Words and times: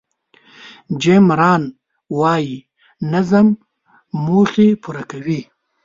جیم 1.01 1.25
ران 1.39 1.63
وایي 2.19 2.55
نظم 3.11 3.47
موخې 4.25 4.67
پوره 4.81 5.03
کوي. 5.11 5.41